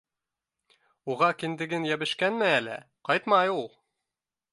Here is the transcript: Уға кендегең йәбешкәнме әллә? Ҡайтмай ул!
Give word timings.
Уға 1.15 1.27
кендегең 1.41 1.85
йәбешкәнме 1.89 2.47
әллә? 2.57 2.79
Ҡайтмай 3.11 3.53
ул! 3.59 3.69